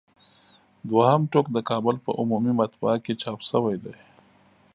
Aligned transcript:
دوهم 0.89 1.21
ټوک 1.31 1.45
د 1.53 1.57
کابل 1.69 1.95
په 2.05 2.11
عمومي 2.19 2.53
مطبعه 2.61 2.97
کې 3.03 3.13
چاپ 3.21 3.39
شوی 3.49 3.75
دی. 3.85 3.95